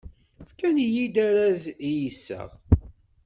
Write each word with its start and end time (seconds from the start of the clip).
Fkan-iyi-d 0.47 1.15
arraz 1.25 1.63
i 1.89 1.91
yiseɣ. 2.01 2.49